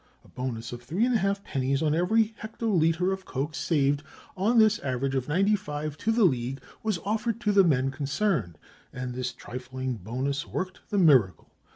[0.25, 4.01] A bonus of 3 ½_d._ on every hectolitre of coke saved
[4.35, 8.57] on this average of ninety five to the league was offered to the men concerned,
[8.91, 11.51] and this trifling bonus worked the miracle.